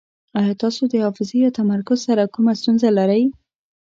ایا 0.39 0.53
تاسو 0.61 0.81
د 0.91 0.93
حافظې 1.03 1.37
یا 1.45 1.49
تمرکز 1.59 1.99
سره 2.07 2.31
کومه 2.33 2.53
ستونزه 2.59 2.87
لرئ؟ 2.97 3.23